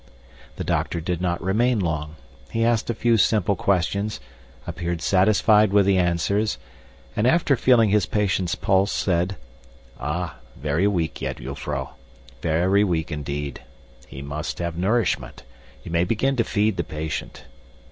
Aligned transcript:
The 0.55 0.63
doctor 0.63 0.99
did 0.99 1.21
not 1.21 1.43
remain 1.43 1.79
long. 1.79 2.15
He 2.49 2.65
asked 2.65 2.89
a 2.89 2.95
few 2.95 3.17
simple 3.17 3.55
questions, 3.55 4.19
appeared 4.65 4.99
satisfied 4.99 5.71
with 5.71 5.85
the 5.85 5.99
answers, 5.99 6.57
and 7.15 7.27
after 7.27 7.55
feeling 7.55 7.91
his 7.91 8.07
patient's 8.07 8.55
pulse, 8.55 8.91
said, 8.91 9.35
"Ah, 9.99 10.37
very 10.59 10.87
weak 10.87 11.21
yet, 11.21 11.37
jufvrouw. 11.37 11.89
Very 12.41 12.83
weak, 12.83 13.11
indeed. 13.11 13.61
He 14.07 14.23
must 14.23 14.57
have 14.57 14.75
nourishment. 14.75 15.43
You 15.83 15.91
may 15.91 16.03
begin 16.03 16.35
to 16.37 16.43
feed 16.43 16.77
the 16.77 16.83
patient. 16.83 17.43